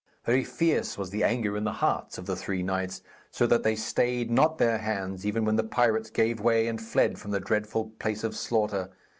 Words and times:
Very 0.25 0.43
fierce 0.43 0.97
was 0.97 1.11
the 1.11 1.23
anger 1.23 1.55
in 1.55 1.63
the 1.63 1.73
hearts 1.73 2.17
of 2.17 2.25
the 2.25 2.35
three 2.35 2.63
knights, 2.63 3.03
so 3.29 3.45
that 3.45 3.61
they 3.61 3.75
stayed 3.75 4.31
not 4.31 4.57
their 4.57 4.79
hands 4.79 5.27
even 5.27 5.45
when 5.45 5.57
the 5.57 5.63
pirates 5.63 6.09
gave 6.09 6.39
way 6.39 6.65
and 6.65 6.81
fled 6.81 7.19
from 7.19 7.29
the 7.29 7.39
dreadful 7.39 7.91
place 7.99 8.23
of 8.23 8.35
slaughter. 8.35 8.89